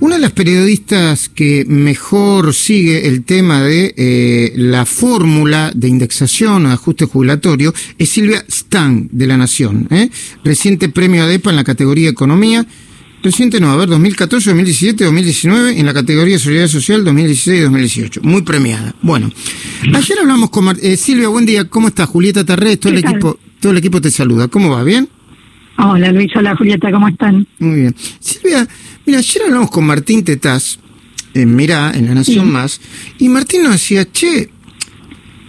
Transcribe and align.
Una 0.00 0.16
de 0.16 0.20
las 0.20 0.32
periodistas 0.32 1.28
que 1.28 1.64
mejor 1.66 2.52
sigue 2.52 3.08
el 3.08 3.24
tema 3.24 3.62
de 3.62 3.94
eh, 3.96 4.52
la 4.56 4.84
fórmula 4.84 5.72
de 5.74 5.88
indexación 5.88 6.66
o 6.66 6.70
ajuste 6.70 7.06
jubilatorio 7.06 7.72
es 7.96 8.08
Silvia 8.10 8.44
Stan 8.48 9.08
de 9.10 9.26
La 9.26 9.36
Nación. 9.36 9.86
¿eh? 9.90 10.10
Reciente 10.44 10.88
premio 10.88 11.22
ADEPA 11.22 11.50
en 11.50 11.56
la 11.56 11.64
categoría 11.64 12.10
Economía. 12.10 12.66
Reciente 13.22 13.58
no, 13.58 13.70
a 13.70 13.76
ver, 13.76 13.88
2014, 13.88 14.50
2017, 14.50 15.04
2019, 15.04 15.80
en 15.80 15.86
la 15.86 15.94
categoría 15.94 16.38
Seguridad 16.38 16.68
Social 16.68 17.02
2016 17.04 17.58
y 17.58 17.62
2018. 17.62 18.20
Muy 18.22 18.42
premiada. 18.42 18.94
Bueno, 19.00 19.30
ayer 19.94 20.18
hablamos 20.20 20.50
con 20.50 20.76
eh, 20.82 20.98
Silvia, 20.98 21.28
buen 21.28 21.46
día, 21.46 21.64
¿cómo 21.64 21.88
estás? 21.88 22.06
Julieta 22.08 22.44
Tarrés, 22.44 22.78
todo 22.80 22.92
el 22.92 22.98
equipo, 22.98 23.38
todo 23.60 23.72
el 23.72 23.78
equipo 23.78 24.02
te 24.02 24.10
saluda. 24.10 24.48
¿Cómo 24.48 24.68
va? 24.68 24.84
¿Bien? 24.84 25.08
Hola 25.78 26.12
Luis, 26.12 26.30
hola 26.36 26.54
Julieta, 26.54 26.90
¿cómo 26.92 27.08
están? 27.08 27.46
Muy 27.58 27.80
bien. 27.80 27.96
Silvia, 28.20 28.68
mira, 29.06 29.18
ayer 29.18 29.42
hablamos 29.44 29.70
con 29.70 29.84
Martín 29.84 30.24
Tetaz, 30.24 30.78
en 31.34 31.54
Mirá, 31.54 31.92
en 31.94 32.06
La 32.06 32.14
Nación 32.14 32.50
Más, 32.50 32.80
y 33.18 33.28
Martín 33.28 33.64
nos 33.64 33.72
decía, 33.72 34.10
che, 34.10 34.50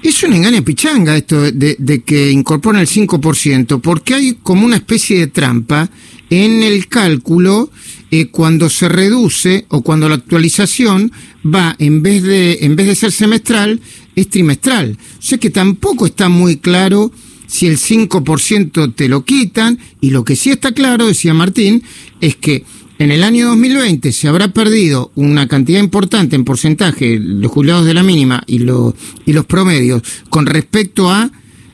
es 0.02 0.24
un 0.24 0.34
engaño 0.34 0.64
pichanga 0.64 1.18
esto 1.18 1.52
de, 1.52 1.76
de 1.80 2.04
que 2.04 2.32
incorporan 2.32 2.82
el 2.82 2.88
5%, 2.88 3.82
porque 3.82 4.16
hay 4.16 4.38
como 4.42 4.66
una 4.66 4.78
especie 4.78 5.20
de 5.20 5.28
trampa 5.28 5.90
en 6.30 6.64
el 6.64 6.88
cálculo 6.88 7.70
eh, 8.12 8.28
cuando 8.28 8.70
se 8.70 8.88
reduce 8.88 9.66
o 9.70 9.82
cuando 9.82 10.08
la 10.08 10.16
actualización 10.16 11.12
va, 11.46 11.76
en 11.80 12.02
vez 12.02 12.24
de, 12.24 12.60
en 12.62 12.76
vez 12.76 12.88
de 12.88 12.96
ser 12.96 13.12
semestral, 13.12 13.82
es 14.16 14.30
trimestral. 14.30 14.98
O 15.20 15.22
sea 15.22 15.38
que 15.38 15.50
tampoco 15.50 16.06
está 16.06 16.30
muy 16.30 16.58
claro 16.58 17.12
si 17.48 17.68
el 17.68 17.78
5% 17.78 18.96
te 18.96 19.08
lo 19.08 19.24
quitan, 19.24 19.80
y 20.02 20.10
lo 20.10 20.24
que 20.24 20.36
sí 20.36 20.50
está 20.50 20.72
claro, 20.72 21.06
decía 21.06 21.34
Martín, 21.34 21.84
es 22.22 22.36
que 22.36 22.64
en 22.98 23.12
el 23.12 23.24
año 23.24 23.48
2020 23.50 24.12
se 24.12 24.28
habrá 24.28 24.50
perdido 24.50 25.12
una 25.16 25.48
cantidad 25.48 25.80
importante 25.80 26.36
en 26.36 26.46
porcentaje 26.46 27.20
los 27.20 27.52
jubilados 27.52 27.86
de 27.86 27.94
la 27.94 28.04
mínima 28.04 28.44
y, 28.48 28.60
lo, 28.60 28.96
y 29.26 29.34
los 29.34 29.46
promedios 29.46 30.02
con 30.30 30.46
respecto 30.46 31.10
a, 31.10 31.30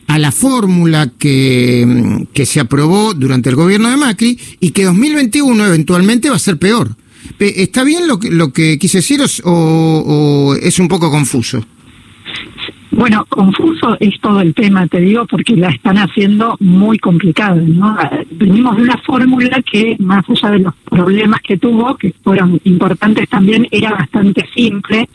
a 0.08 0.20
la 0.20 0.32
fórmula 0.32 1.12
que, 1.18 2.26
que 2.34 2.45
se 2.45 2.60
aprobó 2.60 3.14
durante 3.14 3.50
el 3.50 3.56
gobierno 3.56 3.90
de 3.90 3.98
Macri 3.98 4.40
y 4.60 4.72
que 4.72 4.86
2021 4.86 5.66
eventualmente 5.68 6.30
va 6.30 6.38
a 6.38 6.40
ser 6.40 6.58
peor. 6.58 6.95
¿Está 7.40 7.84
bien 7.84 8.08
lo 8.08 8.20
que, 8.20 8.30
lo 8.30 8.52
que 8.52 8.78
quise 8.80 8.98
decir 8.98 9.22
o 9.44 10.56
es 10.62 10.80
un 10.80 10.88
poco 10.88 11.12
confuso? 11.12 11.64
Bueno, 13.02 13.26
confuso 13.28 13.98
es 14.00 14.14
todo 14.22 14.42
el 14.42 14.54
tema, 14.54 14.86
te 14.86 15.00
digo, 15.00 15.26
porque 15.26 15.56
la 15.56 15.70
están 15.70 15.98
haciendo 15.98 16.56
muy 16.60 17.00
complicada, 17.00 17.56
¿no? 17.56 17.98
Venimos 18.30 18.78
de 18.78 18.84
una 18.84 18.98
fórmula 18.98 19.60
que, 19.64 19.96
más 19.98 20.24
allá 20.30 20.52
de 20.52 20.60
los 20.60 20.76
problemas 20.88 21.42
que 21.42 21.58
tuvo, 21.58 21.98
que 21.98 22.14
fueron 22.24 22.62
importantes 22.64 23.28
también, 23.28 23.68
era 23.72 23.90
bastante 23.94 24.48
simple. 24.54 25.10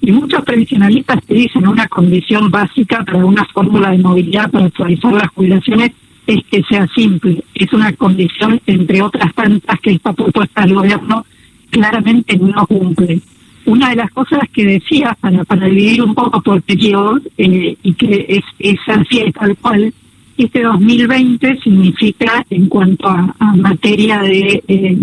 Y 0.00 0.12
muchos 0.12 0.42
previsionalistas 0.46 1.22
te 1.26 1.34
dicen 1.34 1.68
una 1.68 1.86
condición 1.88 2.50
básica 2.50 3.04
para 3.04 3.22
una 3.26 3.44
fórmula 3.52 3.90
de 3.90 3.98
movilidad 3.98 4.50
para 4.50 4.64
actualizar 4.64 5.12
las 5.12 5.28
jubilaciones 5.28 5.90
es 6.26 6.42
que 6.50 6.62
sea 6.62 6.88
simple. 6.94 7.44
Es 7.54 7.70
una 7.74 7.92
condición, 7.92 8.62
entre 8.64 9.02
otras 9.02 9.34
tantas, 9.34 9.78
que 9.80 9.90
esta 9.90 10.14
propuesta 10.14 10.62
del 10.62 10.72
gobierno 10.72 11.26
claramente 11.68 12.38
no 12.38 12.66
cumple 12.66 13.20
una 13.66 13.90
de 13.90 13.96
las 13.96 14.10
cosas 14.10 14.40
que 14.52 14.64
decía 14.64 15.16
para, 15.20 15.44
para 15.44 15.66
dividir 15.66 16.02
un 16.02 16.14
poco 16.14 16.40
por 16.40 16.62
periodos 16.62 17.20
eh, 17.36 17.76
y 17.82 17.94
que 17.94 18.26
es, 18.28 18.44
es 18.58 18.78
así 18.86 19.30
tal 19.32 19.56
cual, 19.56 19.92
este 20.38 20.62
2020 20.62 21.58
significa 21.62 22.44
en 22.50 22.68
cuanto 22.68 23.08
a, 23.08 23.34
materia 23.56 24.18
de, 24.18 24.62
eh, 24.68 24.96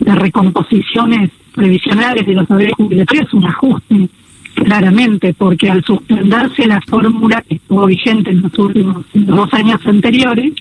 de 0.00 0.14
recomposiciones 0.14 1.30
previsionales 1.52 2.26
de 2.26 2.34
los 2.34 2.46
saberes 2.46 2.74
jubilatorios 2.76 3.32
un 3.34 3.44
ajuste 3.46 4.08
claramente 4.54 5.34
porque 5.34 5.70
al 5.70 5.84
suspenderse 5.84 6.66
la 6.66 6.80
fórmula 6.82 7.42
que 7.42 7.56
estuvo 7.56 7.86
vigente 7.86 8.30
en 8.30 8.42
los 8.42 8.58
últimos 8.58 9.04
dos 9.12 9.52
años 9.52 9.80
anteriores 9.84 10.52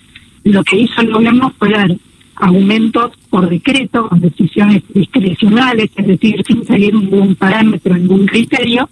lo 0.43 0.63
que 0.63 0.77
hizo 0.77 1.01
el 1.01 1.11
gobierno 1.11 1.53
fue 1.57 1.69
dar 1.69 1.95
aumentos 2.39 3.11
por 3.29 3.49
decreto, 3.49 4.07
con 4.07 4.19
decisiones 4.19 4.83
discrecionales, 4.93 5.89
es 5.95 6.07
decir, 6.07 6.43
sin 6.45 6.65
seguir 6.65 6.93
ningún 6.93 7.35
parámetro, 7.35 7.95
ningún 7.95 8.25
criterio, 8.25 8.89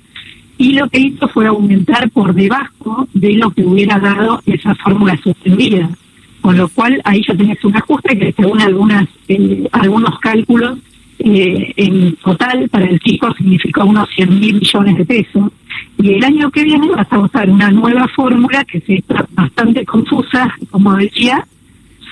y 0.58 0.74
lo 0.74 0.88
que 0.90 1.00
hizo 1.00 1.28
fue 1.28 1.48
aumentar 1.48 2.10
por 2.12 2.34
debajo 2.34 3.08
de 3.14 3.34
lo 3.34 3.52
que 3.52 3.64
hubiera 3.64 4.00
dado 4.00 4.42
esa 4.46 4.74
fórmula 4.76 5.18
suspendida. 5.22 5.90
Con 6.42 6.58
lo 6.58 6.70
cual 6.70 7.02
ahí 7.04 7.24
ya 7.28 7.36
tenés 7.36 7.64
un 7.66 7.76
ajuste 7.76 8.18
que 8.18 8.32
según 8.32 8.62
algunas 8.62 9.08
eh, 9.28 9.68
algunos 9.72 10.20
cálculos 10.20 10.78
eh, 11.18 11.74
en 11.76 12.16
total 12.18 12.70
para 12.70 12.86
el 12.86 13.00
chico 13.00 13.34
significó 13.36 13.86
unos 13.86 14.08
100 14.16 14.40
mil 14.40 14.54
millones 14.56 14.98
de 14.98 15.06
pesos. 15.06 15.52
Y 15.98 16.14
el 16.14 16.24
año 16.24 16.52
que 16.52 16.64
viene 16.64 16.88
vas 16.90 17.12
a 17.12 17.20
usar 17.20 17.50
una 17.50 17.72
nueva 17.72 18.08
fórmula 18.10 18.64
que 18.64 18.80
se 18.82 18.96
está 18.96 19.26
bastante 19.32 19.86
confusa, 19.86 20.54
como 20.70 20.94
decía, 20.96 21.46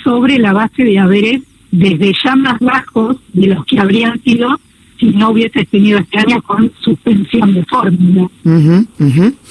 sobre 0.03 0.38
la 0.40 0.53
base 0.53 0.84
de 0.84 1.00
haberes 1.00 1.41
desde 1.72 2.14
ya 2.24 2.36
más 2.36 2.59
bajos 2.59 3.18
de 3.34 3.47
los 3.47 3.66
que 3.66 3.80
habrían 3.80 4.22
sido 4.22 4.59
si 5.00 5.08
no 5.08 5.31
hubiese 5.31 5.66
tenido 5.66 6.00
este 6.00 6.19
año 6.19 6.41
con 6.44 6.72
suspensión 6.80 7.53
de 7.53 7.66
fórmula. 7.66 8.30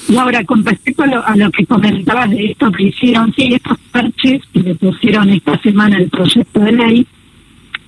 Y 0.09 0.17
ahora, 0.17 0.45
con 0.45 0.65
respecto 0.65 1.03
a 1.03 1.37
lo, 1.37 1.51
que 1.51 1.67
comentabas 1.67 2.31
de 2.31 2.53
esto 2.53 2.71
que 2.73 2.85
hicieron, 2.85 3.33
sí, 3.35 3.55
estos 3.55 3.79
parches 3.91 4.43
que 4.53 4.61
le 4.61 4.75
pusieron 4.77 5.29
esta 5.31 5.59
semana 5.61 5.99
el 5.99 6.09
proyecto 6.09 6.61
de 6.61 6.73
ley, 6.73 7.07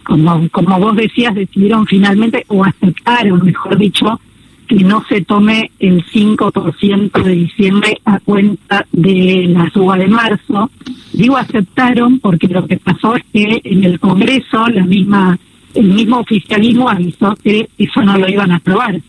como, 0.03 0.49
como 0.51 0.79
vos 0.79 0.97
decías, 0.97 1.35
decidieron 1.35 1.87
finalmente, 1.87 2.45
o 2.49 2.65
aceptaron, 2.65 3.45
mejor 3.45 3.79
dicho, 3.79 4.21
que 4.67 4.77
no 4.77 5.05
se 5.09 5.23
tome 5.23 5.71
el 5.79 6.05
5% 6.05 7.23
de 7.23 7.33
diciembre 7.33 8.01
a 8.05 8.21
cuenta 8.21 8.87
de 8.93 9.47
la 9.49 9.71
suba 9.71 9.97
de 9.97 10.09
marzo. 10.09 10.71
Digo 11.13 11.37
aceptaron 11.37 12.19
porque 12.19 12.49
lo 12.49 12.67
que 12.67 12.79
pasó 12.79 13.17
es 13.17 13.25
que 13.33 13.61
en 13.65 13.85
el 13.85 14.01
Congreso 14.01 14.69
la 14.69 14.85
misma 14.85 15.39
el 15.75 15.89
mismo 15.89 16.19
oficialismo 16.19 16.89
avisó 16.89 17.35
que 17.43 17.69
eso 17.77 18.03
no 18.03 18.17
lo 18.17 18.29
iban 18.29 18.53
a 18.53 18.57
aprobar. 18.57 19.01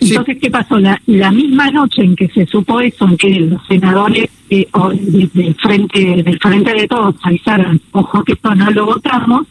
Entonces, 0.00 0.38
¿qué 0.40 0.50
pasó? 0.50 0.78
La, 0.78 1.00
la 1.06 1.30
misma 1.30 1.70
noche 1.70 2.02
en 2.02 2.14
que 2.14 2.28
se 2.28 2.46
supo 2.46 2.80
eso, 2.80 3.06
en 3.06 3.16
que 3.16 3.30
los 3.40 3.66
senadores 3.66 4.28
eh, 4.50 4.66
del, 5.34 5.54
frente, 5.56 6.22
del 6.22 6.38
frente 6.38 6.74
de 6.74 6.86
todos 6.86 7.16
avisaron, 7.22 7.80
ojo 7.92 8.22
que 8.24 8.32
esto 8.32 8.54
no 8.54 8.70
lo 8.70 8.86
votamos, 8.86 9.46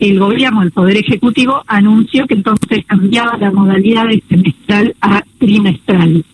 el 0.00 0.18
gobierno, 0.18 0.62
el 0.62 0.72
Poder 0.72 0.96
Ejecutivo, 0.96 1.62
anunció 1.66 2.26
que 2.26 2.34
entonces 2.34 2.84
cambiaba 2.86 3.36
la 3.38 3.50
modalidad 3.50 4.06
de 4.08 4.22
semestral 4.28 4.94
a 5.00 5.22
trimestral. 5.38 6.24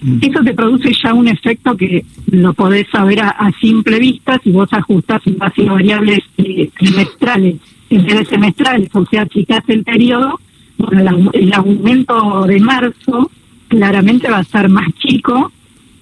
Mm. 0.00 0.18
Eso 0.22 0.40
te 0.44 0.54
produce 0.54 0.92
ya 1.02 1.12
un 1.12 1.28
efecto 1.28 1.76
que 1.76 2.04
lo 2.30 2.54
podés 2.54 2.86
saber 2.90 3.20
a, 3.20 3.50
simple 3.60 3.98
vista 3.98 4.40
si 4.42 4.50
vos 4.50 4.68
ajustás 4.72 5.20
en 5.26 5.36
base 5.38 5.68
a 5.68 5.72
variables 5.72 6.20
eh, 6.36 6.70
trimestrales 6.78 7.56
en 7.90 8.04
vez 8.04 8.18
de 8.18 8.24
semestrales, 8.26 8.90
o 8.92 9.06
sea, 9.06 9.22
achicás 9.22 9.62
el 9.68 9.82
periodo, 9.82 10.38
bueno, 10.76 11.30
el, 11.32 11.52
aumento 11.52 12.44
de 12.46 12.60
marzo 12.60 13.30
claramente 13.68 14.30
va 14.30 14.38
a 14.38 14.44
ser 14.44 14.68
más 14.68 14.88
chico 14.98 15.50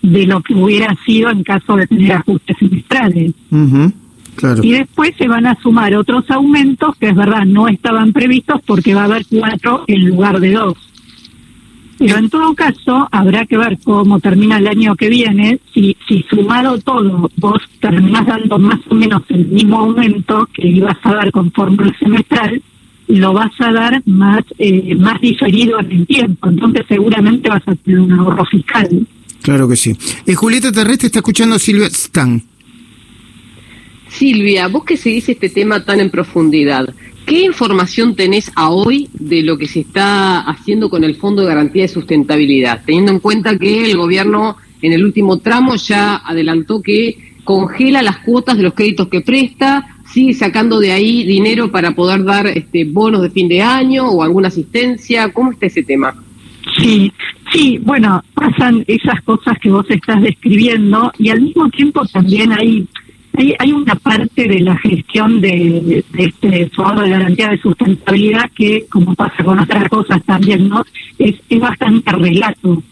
de 0.02 0.26
lo 0.26 0.40
que 0.40 0.54
hubiera 0.54 0.94
sido 1.04 1.30
en 1.30 1.42
caso 1.42 1.76
de 1.76 1.86
tener 1.86 2.12
ajustes 2.12 2.56
semestrales. 2.58 3.32
Y 4.62 4.72
después 4.72 5.12
se 5.16 5.28
van 5.28 5.46
a 5.46 5.54
sumar 5.60 5.94
otros 5.94 6.30
aumentos 6.30 6.96
que 6.96 7.08
es 7.08 7.14
verdad 7.14 7.44
no 7.44 7.68
estaban 7.68 8.12
previstos 8.12 8.60
porque 8.66 8.94
va 8.94 9.02
a 9.02 9.04
haber 9.04 9.26
cuatro 9.26 9.84
en 9.86 10.06
lugar 10.08 10.40
de 10.40 10.52
dos. 10.52 10.74
Pero 11.98 12.18
en 12.18 12.28
todo 12.28 12.54
caso 12.54 13.08
habrá 13.10 13.46
que 13.46 13.56
ver 13.56 13.78
cómo 13.82 14.20
termina 14.20 14.58
el 14.58 14.68
año 14.68 14.94
que 14.96 15.08
viene. 15.08 15.60
Si, 15.72 15.96
si 16.06 16.24
sumado 16.28 16.78
todo 16.78 17.30
vos 17.36 17.62
terminás 17.80 18.26
dando 18.26 18.58
más 18.58 18.80
o 18.88 18.94
menos 18.94 19.22
el 19.30 19.46
mismo 19.46 19.78
aumento 19.78 20.46
que 20.52 20.66
ibas 20.68 20.98
a 21.02 21.14
dar 21.14 21.30
con 21.30 21.50
fórmula 21.52 21.94
semestral, 21.98 22.62
lo 23.08 23.32
vas 23.32 23.52
a 23.60 23.72
dar 23.72 24.02
más 24.04 24.44
eh, 24.58 24.94
más 24.96 25.20
diferido 25.20 25.80
en 25.80 25.92
el 25.92 26.06
tiempo. 26.06 26.48
Entonces 26.48 26.84
seguramente 26.88 27.48
vas 27.48 27.66
a 27.66 27.74
tener 27.74 28.00
un 28.00 28.12
ahorro 28.12 28.44
fiscal. 28.44 29.06
Claro 29.40 29.68
que 29.68 29.76
sí. 29.76 29.96
Eh, 30.26 30.34
Julieta 30.34 30.72
Terrestre 30.72 31.06
está 31.06 31.20
escuchando 31.20 31.58
Silvia 31.58 31.86
Stan. 31.86 32.42
Silvia, 34.08 34.68
vos 34.68 34.84
que 34.84 34.96
seguís 34.96 35.28
este 35.28 35.48
tema 35.48 35.84
tan 35.84 36.00
en 36.00 36.10
profundidad, 36.10 36.94
¿qué 37.26 37.42
información 37.42 38.14
tenés 38.14 38.50
a 38.54 38.70
hoy 38.70 39.08
de 39.12 39.42
lo 39.42 39.58
que 39.58 39.66
se 39.66 39.80
está 39.80 40.40
haciendo 40.40 40.88
con 40.88 41.04
el 41.04 41.16
Fondo 41.16 41.42
de 41.42 41.48
Garantía 41.48 41.82
de 41.82 41.88
Sustentabilidad? 41.88 42.82
Teniendo 42.84 43.12
en 43.12 43.20
cuenta 43.20 43.58
que 43.58 43.90
el 43.90 43.96
gobierno 43.96 44.56
en 44.82 44.92
el 44.92 45.04
último 45.04 45.38
tramo 45.38 45.76
ya 45.76 46.16
adelantó 46.16 46.82
que 46.82 47.34
congela 47.44 48.02
las 48.02 48.18
cuotas 48.18 48.56
de 48.56 48.62
los 48.62 48.74
créditos 48.74 49.08
que 49.08 49.20
presta, 49.20 49.86
sigue 50.12 50.34
sacando 50.34 50.78
de 50.78 50.92
ahí 50.92 51.24
dinero 51.24 51.70
para 51.70 51.92
poder 51.92 52.24
dar 52.24 52.46
este, 52.46 52.84
bonos 52.84 53.22
de 53.22 53.30
fin 53.30 53.48
de 53.48 53.62
año 53.62 54.08
o 54.08 54.22
alguna 54.22 54.48
asistencia. 54.48 55.32
¿Cómo 55.32 55.52
está 55.52 55.66
ese 55.66 55.82
tema? 55.82 56.14
Sí, 56.76 57.12
sí, 57.52 57.78
bueno, 57.78 58.22
pasan 58.34 58.84
esas 58.86 59.22
cosas 59.22 59.56
que 59.60 59.70
vos 59.70 59.86
estás 59.88 60.20
describiendo 60.22 61.12
y 61.18 61.30
al 61.30 61.40
mismo 61.40 61.68
tiempo 61.70 62.04
también 62.06 62.52
hay 62.52 62.86
hay, 63.36 63.54
hay 63.58 63.72
una 63.72 63.94
parte 63.94 64.48
de 64.48 64.60
la 64.60 64.76
gestión 64.78 65.40
de, 65.40 66.04
de 66.12 66.24
este 66.24 66.70
fondo 66.70 67.02
de 67.02 67.10
garantía 67.10 67.48
de 67.50 67.58
sustentabilidad 67.58 68.50
que, 68.54 68.86
como 68.88 69.14
pasa 69.14 69.44
con 69.44 69.58
otras 69.58 69.88
cosas 69.88 70.22
también, 70.24 70.68
¿no? 70.68 70.84
Es, 71.18 71.36
es 71.48 71.60
bastante 71.60 72.12
relato. 72.12 72.82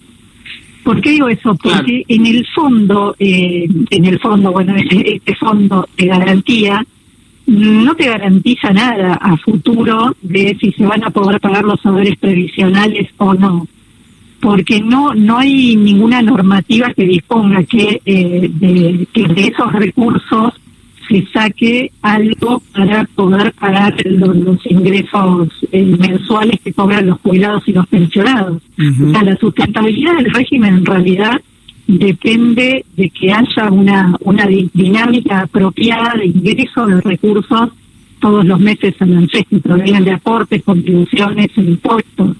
¿Por 0.83 1.01
qué 1.01 1.11
digo 1.11 1.29
eso? 1.29 1.55
Porque 1.55 2.05
en 2.09 2.27
el 2.27 2.47
fondo, 2.55 3.17
eh, 3.19 3.67
en 3.91 4.05
el 4.05 4.19
fondo, 4.21 4.53
bueno, 4.53 4.77
este, 4.77 5.15
este 5.17 5.35
fondo 5.37 5.89
de 5.97 6.07
garantía 6.07 6.85
no 7.47 7.95
te 7.95 8.07
garantiza 8.07 8.71
nada 8.71 9.15
a 9.15 9.37
futuro 9.37 10.17
de 10.23 10.57
si 10.61 10.73
se 10.73 10.87
van 10.87 11.05
a 11.05 11.11
poder 11.11 11.41
pagar 11.41 11.65
los 11.65 11.81
saberes 11.81 12.17
previsionales 12.19 13.09
o 13.19 13.35
no 13.35 13.67
porque 14.45 14.79
no 14.81 15.15
no 15.15 15.39
hay 15.39 15.75
ninguna 15.75 16.21
normativa 16.21 16.93
que 16.93 17.05
disponga 17.05 17.65
que, 17.65 18.03
eh, 18.05 18.51
de, 18.53 19.09
que 19.11 19.27
de 19.27 19.47
esos 19.47 19.73
recursos 19.73 20.53
se 21.09 21.27
saque 21.33 21.91
algo 22.03 22.63
para 22.75 23.05
poder 23.15 23.53
pagar 23.55 23.95
los, 24.05 24.59
ingresos 24.67 25.49
eh, 25.73 25.83
mensuales 25.83 26.61
que 26.63 26.75
cobran 26.75 27.07
los 27.07 27.21
jubilados 27.21 27.63
y 27.67 27.73
los 27.73 27.87
pensionados. 27.87 28.63
O 28.79 29.11
sea, 29.11 29.23
la 29.23 29.37
sustentabilidad 29.37 30.17
del 30.17 30.33
régimen 30.33 30.77
en 30.77 30.87
realidad 30.87 31.41
depende 31.87 32.85
de 32.97 33.11
que 33.11 33.33
haya 33.33 33.71
una, 33.71 34.15
una 34.21 34.47
dinámica 34.47 35.41
apropiada 35.41 36.15
de 36.19 36.27
ingreso 36.27 36.87
de 36.87 37.01
recursos 37.01 37.71
todos 38.21 38.45
los 38.45 38.61
meses 38.61 38.95
en 39.01 39.19
el 39.19 39.29
que 39.29 39.45
provengan 39.59 40.05
de 40.05 40.13
aportes, 40.13 40.63
contribuciones 40.63 41.49
impuestos. 41.57 42.37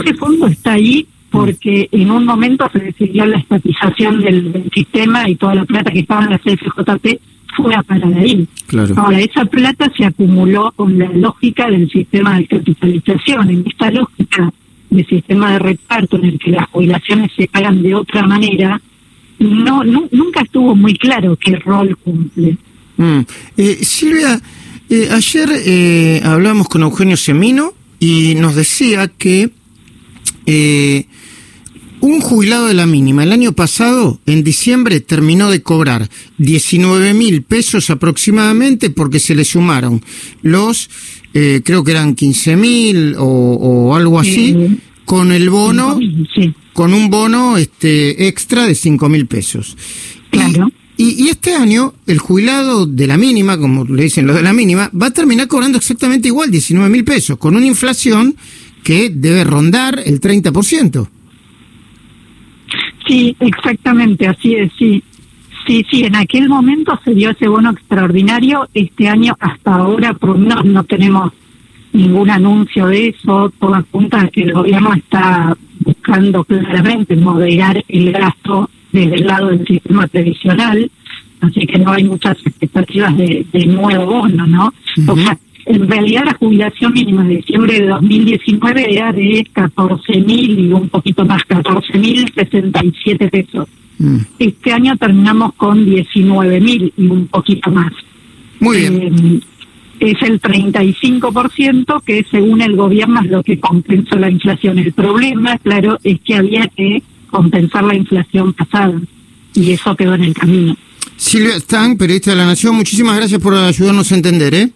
Ese 0.00 0.14
fondo 0.14 0.46
está 0.46 0.72
ahí 0.72 1.06
porque 1.30 1.88
en 1.90 2.10
un 2.10 2.26
momento 2.26 2.68
se 2.72 2.78
decidió 2.78 3.24
la 3.24 3.38
estatización 3.38 4.20
del, 4.20 4.70
sistema 4.72 5.28
y 5.28 5.34
toda 5.36 5.54
la 5.54 5.64
plata 5.64 5.90
que 5.90 6.00
estaba 6.00 6.24
en 6.24 6.30
la 6.30 6.38
CFJP 6.38 7.20
fue 7.56 7.74
a 7.74 7.82
parar 7.82 8.12
ahí. 8.14 8.46
Ahora, 8.96 9.20
esa 9.20 9.44
plata 9.46 9.90
se 9.96 10.04
acumuló 10.04 10.72
con 10.76 10.98
la 10.98 11.08
lógica 11.08 11.68
del 11.70 11.90
sistema 11.90 12.38
de 12.38 12.46
capitalización. 12.46 13.50
En 13.50 13.64
esta 13.66 13.90
lógica 13.90 14.52
del 14.90 15.06
sistema 15.06 15.52
de 15.52 15.58
reparto 15.58 16.16
en 16.16 16.26
el 16.26 16.38
que 16.38 16.50
las 16.50 16.68
jubilaciones 16.68 17.32
se 17.36 17.48
pagan 17.48 17.82
de 17.82 17.94
otra 17.94 18.26
manera, 18.26 18.80
no, 19.38 19.82
nunca 19.84 20.42
estuvo 20.42 20.74
muy 20.74 20.94
claro 20.94 21.36
qué 21.36 21.56
rol 21.56 21.96
cumple. 21.96 22.56
Mm. 22.96 23.20
Eh, 23.56 23.78
Silvia, 23.82 24.40
eh, 24.88 25.08
ayer 25.10 25.48
eh, 25.64 26.20
hablamos 26.24 26.68
con 26.68 26.82
Eugenio 26.82 27.16
Semino 27.16 27.72
y 27.98 28.34
nos 28.34 28.54
decía 28.54 29.08
que 29.08 29.50
eh, 30.46 31.06
un 32.02 32.20
jubilado 32.20 32.66
de 32.66 32.74
la 32.74 32.84
mínima 32.84 33.22
el 33.22 33.30
año 33.30 33.52
pasado, 33.52 34.20
en 34.26 34.42
diciembre, 34.42 35.00
terminó 35.00 35.50
de 35.50 35.62
cobrar 35.62 36.08
19 36.38 37.14
mil 37.14 37.42
pesos 37.42 37.90
aproximadamente 37.90 38.90
porque 38.90 39.20
se 39.20 39.36
le 39.36 39.44
sumaron 39.44 40.02
los, 40.42 40.90
eh, 41.32 41.60
creo 41.64 41.84
que 41.84 41.92
eran 41.92 42.16
15 42.16 42.56
mil 42.56 43.14
o, 43.18 43.94
algo 43.94 44.18
así, 44.18 44.80
con 45.04 45.30
el 45.30 45.48
bono, 45.48 45.96
con 46.72 46.92
un 46.92 47.08
bono 47.08 47.56
este 47.56 48.26
extra 48.26 48.66
de 48.66 48.74
5 48.74 49.08
mil 49.08 49.26
pesos. 49.26 49.76
Claro. 50.30 50.72
Y, 50.96 51.24
y, 51.24 51.28
este 51.28 51.54
año, 51.54 51.94
el 52.06 52.18
jubilado 52.18 52.84
de 52.84 53.06
la 53.06 53.16
mínima, 53.16 53.56
como 53.58 53.84
le 53.84 54.04
dicen 54.04 54.26
los 54.26 54.36
de 54.36 54.42
la 54.42 54.52
mínima, 54.52 54.90
va 54.90 55.06
a 55.06 55.10
terminar 55.12 55.46
cobrando 55.46 55.78
exactamente 55.78 56.28
igual, 56.28 56.50
19 56.50 56.90
mil 56.90 57.04
pesos, 57.04 57.38
con 57.38 57.54
una 57.56 57.66
inflación 57.66 58.36
que 58.82 59.10
debe 59.10 59.44
rondar 59.44 60.00
el 60.04 60.20
30%. 60.20 61.08
Sí, 63.06 63.36
exactamente, 63.40 64.26
así 64.26 64.54
es, 64.54 64.72
sí. 64.78 65.02
Sí, 65.66 65.86
sí, 65.88 66.04
en 66.04 66.16
aquel 66.16 66.48
momento 66.48 66.98
se 67.04 67.14
dio 67.14 67.30
ese 67.30 67.46
bono 67.46 67.70
extraordinario. 67.70 68.68
Este 68.74 69.08
año 69.08 69.36
hasta 69.38 69.76
ahora 69.76 70.12
por 70.12 70.36
no, 70.36 70.60
no 70.64 70.82
tenemos 70.82 71.32
ningún 71.92 72.30
anuncio 72.30 72.88
de 72.88 73.08
eso. 73.10 73.52
Todo 73.60 73.76
apunta 73.76 74.22
a 74.22 74.28
que 74.28 74.42
el 74.42 74.52
gobierno 74.52 74.92
está 74.92 75.56
buscando 75.84 76.42
claramente 76.42 77.14
moderar 77.14 77.82
el 77.86 78.12
gasto 78.12 78.70
desde 78.90 79.14
el 79.14 79.26
lado 79.26 79.48
del 79.48 79.64
sistema 79.64 80.06
previsional. 80.08 80.90
Así 81.40 81.66
que 81.66 81.78
no 81.78 81.92
hay 81.92 82.04
muchas 82.04 82.36
expectativas 82.44 83.16
de, 83.16 83.46
de 83.52 83.66
nuevo 83.66 84.06
bono, 84.06 84.46
¿no? 84.46 84.72
O 85.06 85.16
sea, 85.16 85.38
en 85.66 85.88
realidad 85.88 86.24
la 86.24 86.34
jubilación 86.34 86.92
mínima 86.92 87.24
de 87.24 87.36
diciembre 87.36 87.80
de 87.80 87.86
2019 87.88 88.94
era 88.94 89.12
de 89.12 89.46
14.000 89.54 90.58
y 90.58 90.72
un 90.72 90.88
poquito 90.88 91.24
más, 91.24 91.42
14.067 91.42 93.30
pesos. 93.30 93.68
Mm. 93.98 94.16
Este 94.38 94.72
año 94.72 94.96
terminamos 94.96 95.54
con 95.54 95.86
19.000 95.86 96.92
y 96.96 97.06
un 97.06 97.26
poquito 97.28 97.70
más. 97.70 97.92
Muy 98.60 98.78
bien. 98.78 99.40
Eh, 100.00 100.10
es 100.10 100.20
el 100.22 100.40
35% 100.40 102.02
que 102.02 102.26
según 102.28 102.60
el 102.60 102.74
gobierno 102.74 103.20
es 103.20 103.30
lo 103.30 103.42
que 103.42 103.60
compensó 103.60 104.16
la 104.16 104.28
inflación. 104.30 104.78
El 104.78 104.92
problema, 104.92 105.58
claro, 105.58 105.98
es 106.02 106.20
que 106.20 106.34
había 106.34 106.66
que 106.66 107.02
compensar 107.30 107.84
la 107.84 107.94
inflación 107.94 108.52
pasada 108.52 109.00
y 109.54 109.70
eso 109.70 109.94
quedó 109.94 110.14
en 110.14 110.24
el 110.24 110.34
camino. 110.34 110.76
Silvia 111.16 111.56
Stan, 111.56 111.96
periodista 111.96 112.32
de 112.32 112.36
La 112.38 112.46
Nación, 112.46 112.74
muchísimas 112.74 113.16
gracias 113.16 113.40
por 113.40 113.54
ayudarnos 113.54 114.10
a 114.10 114.14
entender, 114.16 114.54
¿eh? 114.54 114.70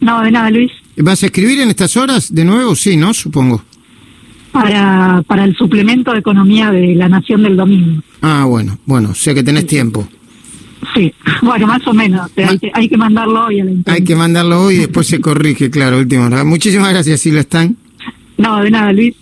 No, 0.00 0.22
de 0.22 0.30
nada, 0.30 0.50
Luis. 0.50 0.72
¿Vas 0.96 1.22
a 1.22 1.26
escribir 1.26 1.60
en 1.60 1.70
estas 1.70 1.96
horas 1.96 2.34
de 2.34 2.44
nuevo? 2.44 2.74
Sí, 2.74 2.96
¿no? 2.96 3.14
Supongo. 3.14 3.62
Para, 4.52 5.22
para 5.26 5.44
el 5.44 5.54
suplemento 5.56 6.12
de 6.12 6.18
economía 6.18 6.70
de 6.70 6.94
la 6.94 7.08
Nación 7.08 7.42
del 7.42 7.56
domingo. 7.56 8.02
Ah, 8.22 8.44
bueno, 8.46 8.78
bueno, 8.86 9.14
sé 9.14 9.34
que 9.34 9.42
tenés 9.42 9.66
tiempo. 9.66 10.08
Sí, 10.94 11.12
bueno, 11.42 11.66
más 11.66 11.86
o 11.86 11.92
menos. 11.92 12.30
Hay, 12.72 12.88
que, 12.88 12.96
mandarlo 12.96 13.46
hoy 13.46 13.60
a 13.60 13.64
la 13.64 13.72
Hay 13.86 14.04
que 14.04 14.16
mandarlo 14.16 14.64
hoy 14.64 14.76
y 14.76 14.78
después 14.78 15.06
se 15.06 15.20
corrige, 15.20 15.70
claro, 15.70 15.98
último. 15.98 16.28
Muchísimas 16.44 16.90
gracias, 16.90 17.20
Silvia 17.20 17.40
Stan. 17.40 17.76
No, 18.36 18.60
de 18.62 18.70
nada, 18.70 18.92
Luis. 18.92 19.14